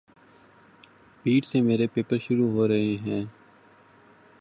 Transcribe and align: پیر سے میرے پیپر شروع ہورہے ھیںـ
پیر 1.25 1.43
سے 1.43 1.61
میرے 1.61 1.87
پیپر 1.93 2.17
شروع 2.19 2.49
ہورہے 2.51 2.81
ھیںـ 3.01 3.23